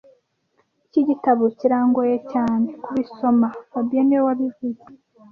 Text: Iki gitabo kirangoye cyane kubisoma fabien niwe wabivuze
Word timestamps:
Iki 0.87 1.01
gitabo 1.09 1.43
kirangoye 1.57 2.15
cyane 2.31 2.67
kubisoma 2.83 3.47
fabien 3.71 4.05
niwe 4.05 4.23
wabivuze 4.27 4.83